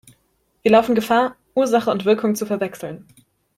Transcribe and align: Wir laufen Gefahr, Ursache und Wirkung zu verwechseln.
Wir 0.63 0.71
laufen 0.71 0.95
Gefahr, 0.95 1.35
Ursache 1.53 1.91
und 1.91 2.05
Wirkung 2.05 2.33
zu 2.33 2.47
verwechseln. 2.47 3.05